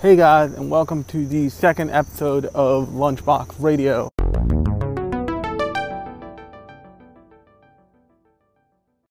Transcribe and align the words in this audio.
Hey 0.00 0.14
guys, 0.14 0.52
and 0.52 0.70
welcome 0.70 1.02
to 1.04 1.26
the 1.26 1.48
second 1.48 1.90
episode 1.90 2.46
of 2.54 2.90
Lunchbox 2.90 3.56
Radio. 3.58 4.12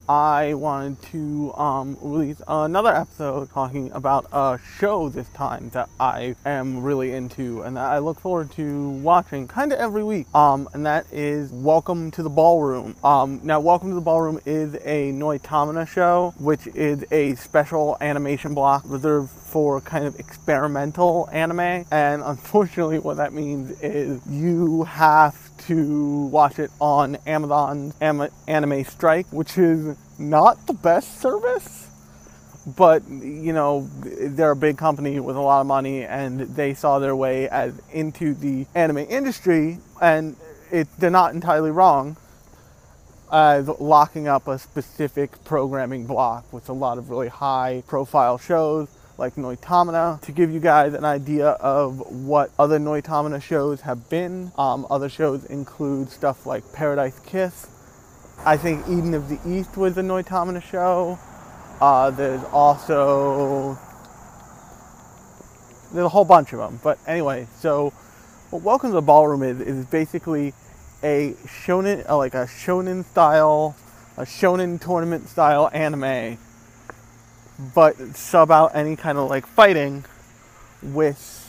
I 0.10 0.54
wanted 0.54 1.02
to 1.12 1.54
um, 1.56 1.98
release 2.02 2.42
another 2.48 2.96
episode 2.96 3.50
talking 3.52 3.92
about 3.92 4.26
a 4.32 4.58
show 4.80 5.10
this 5.10 5.28
time 5.30 5.70
that 5.72 5.90
I 6.00 6.36
am 6.46 6.82
really 6.82 7.12
into 7.12 7.64
and 7.64 7.76
that 7.76 7.92
I 7.92 7.98
look 7.98 8.18
forward 8.22 8.50
to 8.52 8.90
watching 8.90 9.50
kind 9.50 9.74
of 9.74 9.80
every 9.80 10.06
week. 10.06 10.34
Um, 10.34 10.70
and 10.74 10.86
that 10.86 11.08
is 11.12 11.52
Welcome 11.52 12.12
to 12.12 12.24
the 12.24 12.30
Ballroom. 12.30 12.96
Um, 13.04 13.42
now, 13.44 13.60
Welcome 13.60 13.90
to 13.90 13.96
the 13.96 14.02
Ballroom 14.02 14.40
is 14.46 14.76
a 14.86 15.12
Noitamina 15.12 15.86
show, 15.86 16.34
which 16.40 16.68
is 16.68 17.04
a 17.12 17.36
special 17.36 17.98
animation 18.00 18.54
block 18.54 18.84
reserved 18.86 19.30
for 19.30 19.82
kind 19.82 20.06
of 20.06 20.18
experimental 20.22 21.28
anime. 21.34 21.86
And 21.92 22.22
unfortunately, 22.24 23.00
what 23.00 23.18
that 23.18 23.34
means 23.34 23.82
is 23.82 24.22
you 24.26 24.84
have 24.84 25.57
to 25.60 26.26
watch 26.28 26.60
it 26.60 26.72
on 26.80 27.18
Amazon 27.26 27.94
Anime 28.02 28.84
Strike, 28.84 29.28
which 29.32 29.58
is 29.58 29.98
not 30.20 30.68
the 30.68 30.74
best 30.74 31.22
service. 31.22 31.86
But 32.66 33.08
you 33.08 33.54
know 33.54 33.88
they're 34.04 34.52
a 34.52 34.56
big 34.56 34.78
company 34.78 35.20
with 35.22 35.38
a 35.38 35.42
lot 35.42 35.62
of 35.62 35.68
money, 35.68 36.04
and 36.04 36.42
they 36.42 36.74
saw 36.74 37.00
their 37.00 37.16
way 37.16 37.48
as 37.48 37.80
into 37.94 38.34
the 38.34 38.66
anime 38.76 38.98
industry, 38.98 39.78
and 40.02 40.36
it, 40.70 40.88
they're 41.00 41.10
not 41.10 41.34
entirely 41.34 41.72
wrong 41.72 42.18
as 43.32 43.68
locking 43.68 44.28
up 44.28 44.48
a 44.48 44.58
specific 44.60 45.44
programming 45.44 46.06
block 46.06 46.52
with 46.52 46.70
a 46.70 46.74
lot 46.74 46.98
of 46.98 47.10
really 47.10 47.28
high 47.28 47.84
profile 47.88 48.38
shows 48.38 48.90
like 49.18 49.36
Noitamina 49.36 50.22
to 50.22 50.32
give 50.32 50.52
you 50.52 50.60
guys 50.60 50.94
an 50.94 51.04
idea 51.04 51.50
of 51.50 52.00
what 52.12 52.52
other 52.60 52.80
Noitamina 52.80 53.42
shows 53.42 53.82
have 53.82 54.10
been. 54.10 54.52
Um, 54.58 54.86
other 54.90 55.10
shows 55.10 55.46
include 55.46 56.10
stuff 56.10 56.46
like 56.46 56.72
Paradise 56.74 57.20
Kiss. 57.26 57.68
I 58.46 58.58
think 58.58 58.88
Eden 58.88 59.14
of 59.14 59.30
the 59.30 59.40
East 59.48 59.76
was 59.76 59.98
a 59.98 60.02
Noitamina 60.02 60.62
show. 60.62 61.18
Uh, 61.82 62.12
there's 62.12 62.44
also 62.52 63.78
there's 65.94 66.06
a 66.06 66.10
whole 66.10 66.26
bunch 66.26 66.54
of 66.54 66.60
them. 66.60 66.80
But 66.84 67.00
anyway, 67.08 67.48
so 67.60 67.90
what 68.52 68.62
Welcome 68.62 68.92
to 68.92 68.96
the 68.96 69.02
Ballroom 69.02 69.42
is 69.42 69.60
is 69.62 69.86
basically 69.86 70.54
a 71.04 71.34
shonen, 71.46 72.08
uh, 72.08 72.18
like 72.18 72.36
a 72.36 72.46
shonen 72.46 73.04
style, 73.06 73.76
a 74.16 74.24
shonen 74.24 74.80
tournament 74.80 75.28
style 75.28 75.70
anime 75.74 76.38
but 77.74 77.98
sub 78.16 78.52
out 78.52 78.76
any 78.76 78.96
kind 78.96 79.18
of 79.18 79.30
like 79.30 79.46
fighting 79.46 80.06
with 80.82 81.44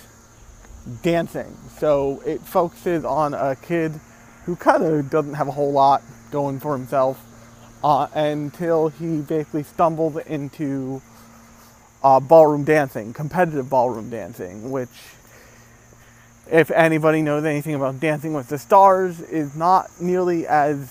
dancing. 1.02 1.54
So 1.78 2.22
it 2.24 2.40
focuses 2.40 3.04
on 3.04 3.34
a 3.34 3.56
kid 3.56 4.00
who 4.44 4.56
kind 4.56 4.82
of 4.82 5.10
doesn't 5.10 5.34
have 5.34 5.48
a 5.48 5.52
whole 5.52 5.72
lot 5.72 6.02
going 6.30 6.60
for 6.60 6.76
himself 6.76 7.22
uh, 7.84 8.08
until 8.14 8.88
he 8.88 9.20
basically 9.20 9.62
stumbles 9.62 10.16
into 10.26 11.02
uh, 12.02 12.20
ballroom 12.20 12.64
dancing, 12.64 13.12
competitive 13.12 13.68
ballroom 13.68 14.10
dancing, 14.10 14.70
which, 14.70 14.88
if 16.50 16.70
anybody 16.70 17.22
knows 17.22 17.44
anything 17.44 17.74
about 17.74 18.00
Dancing 18.00 18.32
with 18.32 18.48
the 18.48 18.58
Stars, 18.58 19.20
is 19.20 19.54
not 19.54 19.90
nearly 20.00 20.46
as 20.46 20.90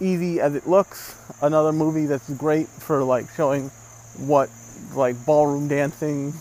easy 0.00 0.40
as 0.40 0.54
it 0.54 0.66
looks. 0.66 1.14
Another 1.42 1.72
movie 1.72 2.06
that's 2.06 2.28
great 2.30 2.66
for 2.66 3.04
like 3.04 3.26
showing 3.36 3.70
what 4.18 4.50
like 4.94 5.16
ballroom 5.26 5.68
dancing, 5.68 6.32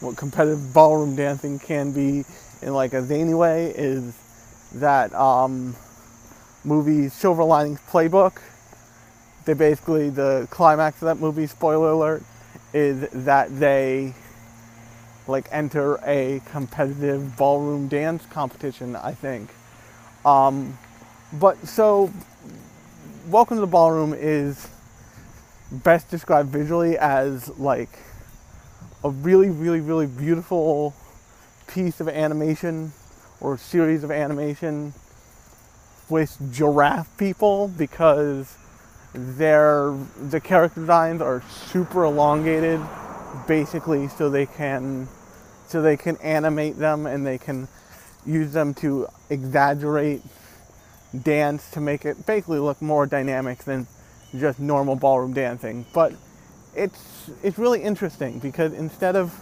what 0.00 0.16
competitive 0.16 0.74
ballroom 0.74 1.16
dancing 1.16 1.58
can 1.58 1.92
be 1.92 2.24
in 2.62 2.74
like 2.74 2.94
a 2.94 3.02
zany 3.04 3.34
way 3.34 3.72
is 3.76 4.14
that 4.74 5.14
um, 5.14 5.76
movie 6.64 7.08
Silver 7.08 7.44
Linings 7.44 7.80
Playbook. 7.90 8.40
They 9.46 9.54
basically 9.54 10.10
the 10.10 10.48
climax 10.50 11.02
of 11.02 11.06
that 11.06 11.18
movie, 11.18 11.46
spoiler 11.46 11.90
alert, 11.90 12.22
is 12.74 13.08
that 13.10 13.58
they 13.60 14.14
like 15.28 15.46
enter 15.52 15.98
a 16.06 16.42
competitive 16.50 17.36
ballroom 17.36 17.88
dance 17.88 18.26
competition. 18.26 18.96
I 18.96 19.12
think. 19.14 19.50
Um, 20.24 20.78
but 21.32 21.68
so, 21.68 22.12
Welcome 23.28 23.58
to 23.58 23.62
the 23.62 23.66
Ballroom 23.68 24.14
is 24.18 24.68
best 25.70 26.10
described 26.10 26.50
visually 26.50 26.98
as 26.98 27.48
like 27.58 27.98
a 29.04 29.10
really, 29.10 29.50
really, 29.50 29.80
really 29.80 30.06
beautiful 30.06 30.94
piece 31.66 32.00
of 32.00 32.08
animation 32.08 32.92
or 33.40 33.56
series 33.56 34.04
of 34.04 34.10
animation 34.10 34.92
with 36.08 36.36
giraffe 36.52 37.16
people 37.16 37.68
because 37.68 38.56
their 39.14 39.96
the 40.20 40.40
character 40.40 40.80
designs 40.80 41.22
are 41.22 41.42
super 41.50 42.04
elongated 42.04 42.80
basically 43.46 44.08
so 44.08 44.28
they 44.28 44.46
can 44.46 45.08
so 45.66 45.80
they 45.80 45.96
can 45.96 46.16
animate 46.18 46.76
them 46.78 47.06
and 47.06 47.26
they 47.26 47.38
can 47.38 47.66
use 48.26 48.52
them 48.52 48.74
to 48.74 49.06
exaggerate 49.30 50.22
dance 51.22 51.70
to 51.70 51.80
make 51.80 52.04
it 52.04 52.26
basically 52.26 52.58
look 52.58 52.80
more 52.82 53.06
dynamic 53.06 53.58
than 53.64 53.86
just 54.38 54.60
normal 54.60 54.96
ballroom 54.96 55.32
dancing. 55.32 55.84
But 55.92 56.12
it's 56.74 57.30
it's 57.42 57.58
really 57.58 57.82
interesting 57.82 58.38
because 58.38 58.72
instead 58.72 59.16
of 59.16 59.32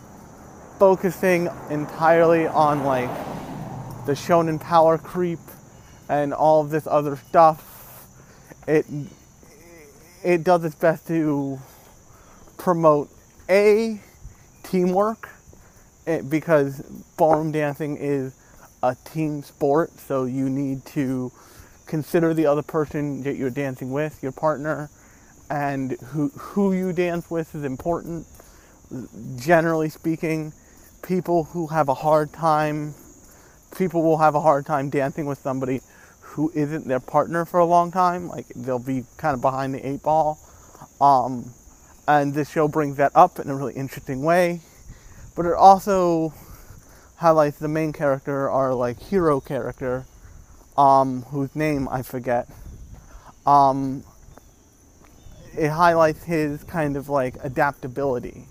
focusing 0.78 1.48
entirely 1.70 2.46
on 2.46 2.84
like 2.84 3.10
the 4.06 4.12
shonen 4.12 4.60
power 4.60 4.96
creep 4.96 5.40
and 6.08 6.32
all 6.32 6.62
of 6.62 6.70
this 6.70 6.86
other 6.86 7.16
stuff, 7.16 8.06
it 8.66 8.86
it 10.24 10.44
does 10.44 10.64
its 10.64 10.74
best 10.74 11.06
to 11.08 11.58
promote 12.56 13.10
a 13.48 14.00
teamwork 14.62 15.28
eh, 16.06 16.20
because 16.22 16.80
ballroom 17.16 17.52
dancing 17.52 17.96
is 17.96 18.34
a 18.82 18.96
team 19.04 19.42
sport, 19.42 19.90
so 19.98 20.24
you 20.24 20.48
need 20.48 20.84
to 20.86 21.32
consider 21.88 22.34
the 22.34 22.46
other 22.46 22.62
person 22.62 23.22
that 23.24 23.36
you're 23.36 23.50
dancing 23.50 23.90
with, 23.90 24.22
your 24.22 24.32
partner, 24.32 24.90
and 25.50 25.92
who, 26.12 26.28
who 26.28 26.72
you 26.72 26.92
dance 26.92 27.30
with 27.30 27.54
is 27.54 27.64
important. 27.64 28.26
Generally 29.36 29.88
speaking, 29.88 30.52
people 31.02 31.44
who 31.44 31.66
have 31.68 31.88
a 31.88 31.94
hard 31.94 32.32
time, 32.32 32.94
people 33.76 34.02
will 34.02 34.18
have 34.18 34.34
a 34.34 34.40
hard 34.40 34.66
time 34.66 34.90
dancing 34.90 35.26
with 35.26 35.38
somebody 35.38 35.80
who 36.20 36.52
isn't 36.54 36.86
their 36.86 37.00
partner 37.00 37.44
for 37.44 37.58
a 37.58 37.64
long 37.64 37.90
time. 37.90 38.28
Like 38.28 38.46
they'll 38.54 38.78
be 38.78 39.04
kind 39.16 39.34
of 39.34 39.40
behind 39.40 39.74
the 39.74 39.86
eight 39.86 40.02
ball. 40.02 40.38
Um, 41.00 41.52
and 42.06 42.34
this 42.34 42.50
show 42.50 42.68
brings 42.68 42.96
that 42.98 43.12
up 43.14 43.38
in 43.38 43.50
a 43.50 43.56
really 43.56 43.74
interesting 43.74 44.22
way. 44.22 44.60
But 45.34 45.46
it 45.46 45.54
also 45.54 46.34
highlights 47.16 47.58
the 47.58 47.68
main 47.68 47.92
character, 47.92 48.48
our 48.50 48.74
like 48.74 48.98
hero 49.00 49.40
character, 49.40 50.06
um, 50.78 51.22
whose 51.22 51.54
name 51.56 51.88
I 51.90 52.02
forget. 52.02 52.48
Um, 53.44 54.04
it 55.56 55.68
highlights 55.68 56.22
his 56.22 56.62
kind 56.64 56.96
of 56.96 57.08
like 57.08 57.34
adaptability 57.42 58.46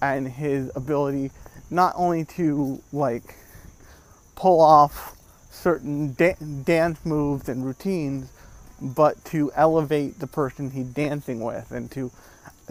and 0.00 0.26
his 0.26 0.70
ability 0.74 1.30
not 1.70 1.92
only 1.96 2.24
to 2.24 2.82
like 2.92 3.34
pull 4.34 4.60
off 4.60 5.14
certain 5.50 6.14
da- 6.14 6.36
dance 6.64 7.04
moves 7.04 7.48
and 7.48 7.64
routines, 7.66 8.30
but 8.80 9.22
to 9.26 9.52
elevate 9.54 10.20
the 10.20 10.26
person 10.26 10.70
he's 10.70 10.86
dancing 10.86 11.40
with 11.40 11.70
and 11.70 11.90
to 11.90 12.10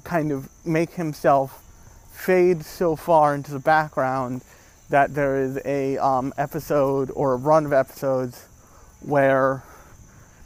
kind 0.03 0.31
of 0.31 0.50
make 0.66 0.94
himself 0.94 1.63
fade 2.12 2.63
so 2.66 2.96
far 2.96 3.36
into 3.36 3.52
the 3.52 3.59
background 3.59 4.41
that 4.89 5.13
there 5.13 5.39
is 5.39 5.60
a 5.66 5.98
um, 5.98 6.33
episode 6.38 7.12
or 7.13 7.33
a 7.33 7.36
run 7.36 7.66
of 7.66 7.74
episodes 7.74 8.48
where 9.02 9.64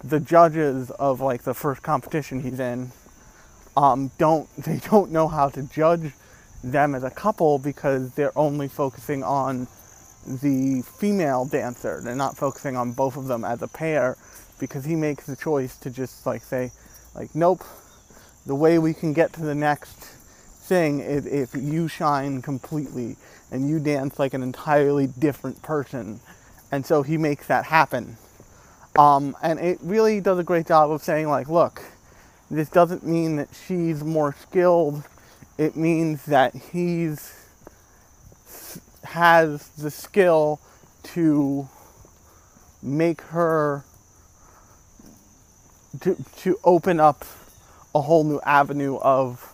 the 0.04 0.20
judges 0.20 0.92
of 0.92 1.22
like 1.22 1.44
the 1.44 1.54
first 1.54 1.82
competition 1.84 2.42
he's 2.42 2.60
in 2.60 2.92
um, 3.78 4.12
don't 4.18 4.50
they 4.58 4.80
don't 4.90 5.12
know 5.12 5.28
how 5.28 5.50
to 5.50 5.64
judge 5.64 6.14
them 6.64 6.94
as 6.94 7.04
a 7.04 7.10
couple 7.10 7.58
because 7.58 8.14
they're 8.14 8.38
only 8.38 8.68
focusing 8.68 9.24
on 9.24 9.68
the 10.28 10.84
female 11.00 11.46
dancer. 11.46 12.00
They're 12.04 12.16
not 12.16 12.38
focusing 12.38 12.78
on 12.78 12.92
both 12.92 13.18
of 13.18 13.26
them 13.28 13.44
as 13.44 13.62
a 13.62 13.68
pair 13.68 14.18
because 14.60 14.86
he 14.86 14.96
makes 14.96 15.26
the 15.26 15.36
choice 15.36 15.78
to 15.78 15.90
just 15.90 16.26
like 16.26 16.44
say, 16.44 16.72
like, 17.16 17.34
nope, 17.34 17.64
the 18.46 18.56
way 18.56 18.78
we 18.78 18.94
can 18.94 19.14
get 19.14 19.34
to 19.34 19.42
the 19.42 19.56
next 19.56 19.98
thing 20.68 21.00
is 21.00 21.26
if 21.26 21.56
you 21.56 21.88
shine 21.88 22.42
completely 22.42 23.16
and 23.52 23.68
you 23.68 23.80
dance 23.80 24.20
like 24.20 24.34
an 24.34 24.44
entirely 24.44 25.08
different 25.08 25.62
person. 25.64 26.20
And 26.72 26.86
so 26.86 27.02
he 27.02 27.18
makes 27.18 27.48
that 27.48 27.66
happen. 27.66 28.18
Um, 28.98 29.36
and 29.42 29.60
it 29.60 29.80
really 29.82 30.22
does 30.22 30.40
a 30.40 30.44
great 30.44 30.68
job 30.68 30.92
of 30.92 31.02
saying, 31.04 31.30
like, 31.30 31.50
look, 31.50 31.82
this 32.50 32.70
doesn't 32.70 33.06
mean 33.06 33.38
that 33.38 33.50
she's 33.68 34.04
more 34.04 34.36
skilled. 34.42 35.04
It 35.58 35.76
means 35.76 36.26
that 36.26 36.56
he's 36.56 37.34
has 39.04 39.70
the 39.70 39.92
skill 39.92 40.60
to 41.04 41.68
make 42.82 43.22
her 43.22 43.84
to 46.02 46.16
to 46.38 46.58
open 46.64 47.00
up 47.00 47.26
a 47.94 48.02
whole 48.02 48.24
new 48.24 48.40
avenue 48.46 48.98
of 48.98 49.54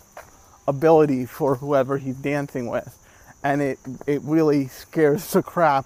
ability 0.68 1.26
for 1.26 1.56
whoever 1.56 1.98
he's 1.98 2.16
dancing 2.18 2.68
with 2.68 2.98
and 3.44 3.62
it 3.62 3.80
it 4.06 4.22
really 4.24 4.68
scares 4.68 5.32
the 5.32 5.42
crap 5.44 5.86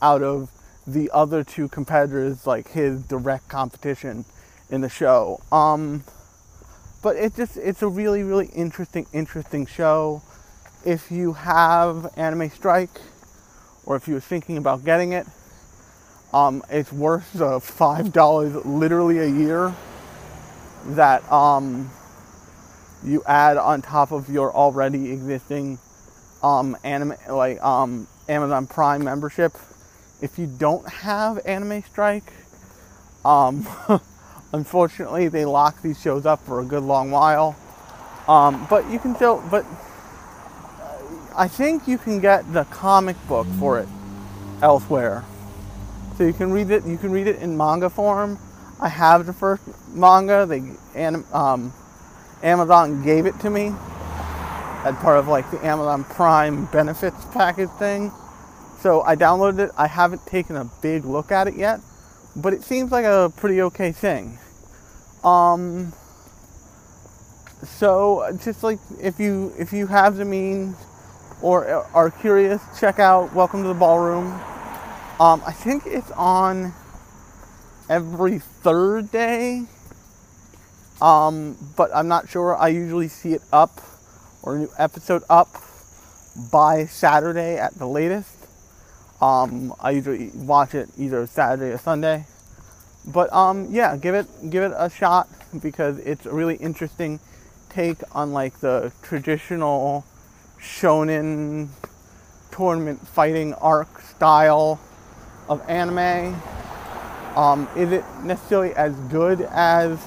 out 0.00 0.22
of 0.22 0.50
the 0.86 1.10
other 1.12 1.44
two 1.44 1.68
competitors 1.68 2.46
like 2.46 2.68
his 2.70 3.02
direct 3.02 3.48
competition 3.48 4.24
in 4.70 4.80
the 4.80 4.88
show 4.88 5.40
um 5.52 6.02
but 7.02 7.16
it 7.16 7.34
just 7.36 7.56
it's 7.56 7.82
a 7.82 7.88
really 7.88 8.22
really 8.22 8.46
interesting 8.48 9.06
interesting 9.12 9.66
show 9.66 10.22
if 10.84 11.10
you 11.10 11.34
have 11.34 12.12
anime 12.16 12.50
strike 12.50 13.00
or 13.84 13.96
if 13.96 14.08
you're 14.08 14.20
thinking 14.20 14.56
about 14.56 14.84
getting 14.84 15.12
it 15.12 15.26
um, 16.32 16.62
it's 16.70 16.92
worth 16.92 17.32
the 17.34 17.60
five 17.60 18.12
dollars 18.12 18.54
literally 18.64 19.18
a 19.18 19.26
year 19.26 19.74
that 20.86 21.30
um, 21.30 21.90
you 23.04 23.22
add 23.26 23.56
on 23.56 23.82
top 23.82 24.12
of 24.12 24.28
your 24.30 24.54
already 24.54 25.12
existing 25.12 25.78
um, 26.42 26.76
anime 26.84 27.14
like 27.28 27.62
um, 27.62 28.06
Amazon 28.28 28.66
Prime 28.66 29.04
membership. 29.04 29.52
If 30.22 30.38
you 30.38 30.46
don't 30.46 30.88
have 30.88 31.44
Anime 31.44 31.82
Strike, 31.82 32.32
um, 33.24 33.66
unfortunately 34.52 35.26
they 35.26 35.44
lock 35.44 35.82
these 35.82 36.00
shows 36.00 36.26
up 36.26 36.46
for 36.46 36.60
a 36.60 36.64
good 36.64 36.84
long 36.84 37.10
while. 37.10 37.56
Um, 38.28 38.66
but 38.70 38.88
you 38.88 39.00
can 39.00 39.16
still, 39.16 39.42
but 39.50 39.66
I 41.36 41.48
think 41.48 41.88
you 41.88 41.98
can 41.98 42.20
get 42.20 42.52
the 42.52 42.64
comic 42.64 43.16
book 43.26 43.48
for 43.58 43.80
it 43.80 43.88
elsewhere. 44.62 45.24
So 46.16 46.24
you 46.24 46.32
can 46.32 46.52
read 46.52 46.70
it. 46.70 46.86
You 46.86 46.98
can 46.98 47.10
read 47.10 47.26
it 47.26 47.40
in 47.40 47.56
manga 47.56 47.90
form. 47.90 48.38
I 48.80 48.88
have 48.88 49.26
the 49.26 49.32
first 49.32 49.64
manga. 49.88 50.46
They 50.46 50.62
um, 51.32 51.72
Amazon 52.44 53.02
gave 53.02 53.26
it 53.26 53.38
to 53.40 53.50
me 53.50 53.74
as 54.84 54.94
part 54.96 55.18
of 55.18 55.26
like 55.26 55.50
the 55.50 55.64
Amazon 55.66 56.04
Prime 56.04 56.66
benefits 56.66 57.24
package 57.32 57.70
thing. 57.70 58.12
So 58.82 59.02
I 59.02 59.14
downloaded 59.14 59.60
it. 59.60 59.70
I 59.78 59.86
haven't 59.86 60.26
taken 60.26 60.56
a 60.56 60.64
big 60.82 61.04
look 61.04 61.30
at 61.30 61.46
it 61.46 61.54
yet, 61.54 61.78
but 62.34 62.52
it 62.52 62.64
seems 62.64 62.90
like 62.90 63.04
a 63.04 63.32
pretty 63.36 63.62
okay 63.62 63.92
thing. 63.92 64.40
Um, 65.22 65.92
so 67.62 68.36
just 68.42 68.64
like 68.64 68.80
if 69.00 69.20
you 69.20 69.54
if 69.56 69.72
you 69.72 69.86
have 69.86 70.16
the 70.16 70.24
means 70.24 70.74
or 71.40 71.64
are 71.94 72.10
curious, 72.10 72.60
check 72.80 72.98
out 72.98 73.32
Welcome 73.32 73.62
to 73.62 73.68
the 73.68 73.74
Ballroom. 73.74 74.32
Um, 75.20 75.40
I 75.46 75.52
think 75.52 75.84
it's 75.86 76.10
on 76.10 76.72
every 77.88 78.40
third 78.40 79.12
day. 79.12 79.62
Um, 81.00 81.56
but 81.76 81.94
I'm 81.94 82.08
not 82.08 82.28
sure. 82.28 82.56
I 82.56 82.66
usually 82.68 83.06
see 83.06 83.32
it 83.32 83.42
up 83.52 83.80
or 84.42 84.56
a 84.56 84.58
new 84.58 84.70
episode 84.76 85.22
up 85.30 85.54
by 86.50 86.86
Saturday 86.86 87.58
at 87.58 87.78
the 87.78 87.86
latest. 87.86 88.41
Um, 89.22 89.72
I 89.78 89.92
usually 89.92 90.30
watch 90.34 90.74
it 90.74 90.88
either 90.98 91.24
Saturday 91.28 91.72
or 91.72 91.78
Sunday. 91.78 92.26
But 93.06 93.32
um, 93.32 93.68
yeah, 93.70 93.96
give 93.96 94.16
it 94.16 94.26
give 94.50 94.64
it 94.64 94.72
a 94.76 94.90
shot 94.90 95.28
because 95.62 95.98
it's 95.98 96.26
a 96.26 96.32
really 96.32 96.56
interesting 96.56 97.20
take 97.70 97.98
on 98.12 98.32
like 98.32 98.58
the 98.58 98.92
traditional 99.02 100.04
shonen 100.60 101.68
tournament 102.50 103.06
fighting 103.06 103.54
arc 103.54 104.00
style 104.00 104.80
of 105.48 105.62
anime. 105.68 106.40
Um, 107.36 107.68
is 107.76 107.92
it 107.92 108.04
necessarily 108.24 108.74
as 108.74 108.94
good 109.08 109.42
as 109.52 110.00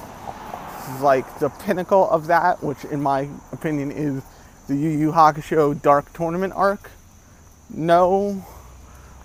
like 1.00 1.38
the 1.38 1.48
pinnacle 1.48 2.08
of 2.10 2.26
that, 2.26 2.62
which 2.62 2.84
in 2.84 3.02
my 3.02 3.28
opinion 3.50 3.90
is 3.90 4.22
the 4.68 4.76
Yu 4.76 4.90
Yu 4.90 5.12
Hakusho 5.12 5.80
Dark 5.80 6.12
Tournament 6.12 6.52
arc? 6.54 6.90
No, 7.70 8.44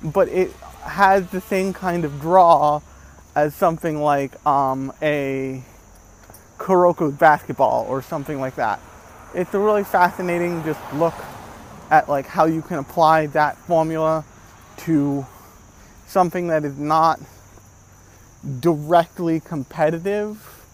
but 0.03 0.27
it 0.30 0.51
has 0.83 1.27
the 1.30 1.42
same 1.42 1.74
kind 1.74 2.06
of 2.06 2.19
draw 2.19 2.81
as 3.36 3.56
something 3.56 4.01
like 4.01 4.45
um, 4.45 4.92
a 5.01 5.63
Kuroko 6.57 7.18
basketball 7.18 7.86
or 7.88 8.01
something 8.01 8.39
like 8.39 8.56
that. 8.56 8.80
It's 9.33 9.53
a 9.53 9.59
really 9.59 9.83
fascinating 9.83 10.63
just 10.63 10.80
look 10.94 11.13
at 11.89 12.07
like 12.09 12.25
how 12.25 12.45
you 12.45 12.62
can 12.62 12.77
apply 12.77 13.27
that 13.27 13.57
formula 13.57 14.25
to 14.77 15.25
something 16.07 16.48
that 16.48 16.65
is 16.65 16.77
not 16.77 17.19
directly 18.59 19.39
competitive 19.39 20.65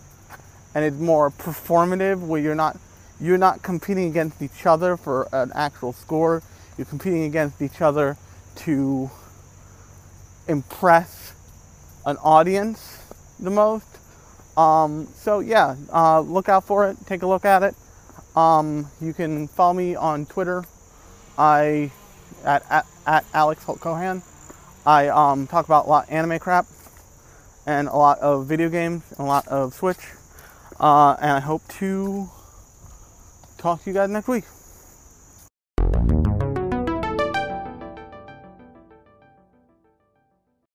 and 0.73 0.85
it's 0.85 0.97
more 0.97 1.31
performative 1.31 2.19
where 2.25 2.39
you're 2.39 2.55
not 2.55 2.77
you're 3.19 3.37
not 3.37 3.61
competing 3.61 4.07
against 4.07 4.41
each 4.41 4.65
other 4.65 4.95
for 4.95 5.27
an 5.33 5.51
actual 5.53 5.91
score 5.91 6.41
you're 6.77 6.85
competing 6.85 7.23
against 7.23 7.61
each 7.61 7.81
other 7.81 8.15
to 8.57 9.09
impress 10.47 11.33
an 12.05 12.17
audience 12.17 12.97
the 13.39 13.49
most. 13.49 13.85
Um, 14.57 15.07
so 15.13 15.39
yeah 15.39 15.75
uh, 15.93 16.21
look 16.21 16.49
out 16.49 16.63
for 16.65 16.89
it. 16.89 16.97
Take 17.05 17.21
a 17.21 17.27
look 17.27 17.45
at 17.45 17.63
it. 17.63 17.75
Um, 18.35 18.87
you 19.01 19.13
can 19.13 19.47
follow 19.47 19.73
me 19.73 19.95
on 19.95 20.25
twitter. 20.25 20.63
I 21.37 21.91
at, 22.45 22.63
at, 22.69 22.85
at 23.05 23.25
alex 23.33 23.63
Holt 23.63 23.79
cohan. 23.79 24.23
I 24.85 25.09
um, 25.09 25.47
talk 25.47 25.65
about 25.65 25.85
a 25.85 25.89
lot 25.89 26.05
of 26.05 26.13
anime 26.13 26.39
crap 26.39 26.65
and 27.65 27.87
a 27.89 27.95
lot 27.95 28.19
of 28.19 28.47
video 28.47 28.69
games 28.69 29.03
and 29.11 29.19
a 29.19 29.23
lot 29.25 29.47
of 29.47 29.73
switch. 29.73 29.99
Uh, 30.79 31.17
and 31.19 31.31
I 31.31 31.39
hope 31.39 31.67
to 31.79 32.29
talk 33.57 33.83
to 33.83 33.89
you 33.89 33.93
guys 33.93 34.09
next 34.09 34.27
week. 34.27 34.45